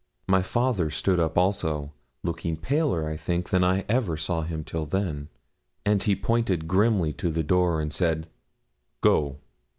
[0.27, 1.91] My father stood up also,
[2.23, 5.29] looking paler, I think, than I ever saw him till then,
[5.85, 8.27] and he pointed grimly to the door, and said,
[9.01, 9.37] 'Go.'